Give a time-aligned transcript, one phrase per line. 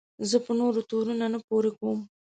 [0.29, 1.99] زه په نورو تورونه نه پورې کوم.